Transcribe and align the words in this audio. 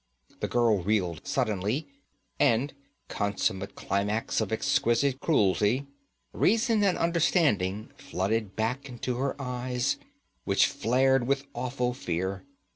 The 0.39 0.47
girl 0.47 0.81
reeled 0.81 1.27
suddenly 1.27 1.87
and, 2.39 2.73
consummate 3.07 3.75
climax 3.75 4.41
of 4.41 4.51
exquisite 4.51 5.19
cruelty, 5.19 5.85
reason 6.33 6.83
and 6.83 6.97
understanding 6.97 7.91
flooded 7.97 8.55
back 8.55 8.89
into 8.89 9.17
her 9.17 9.39
eyes, 9.39 9.97
which 10.43 10.65
flared 10.65 11.27
with 11.27 11.45
awful 11.53 11.93
fear. 11.93 12.43